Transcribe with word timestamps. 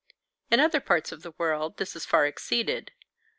In 0.49 0.59
other 0.59 0.79
parts 0.79 1.11
of 1.11 1.21
the 1.21 1.35
world 1.37 1.77
this 1.77 1.95
is 1.95 2.07
far 2.07 2.25
exceeded. 2.25 2.91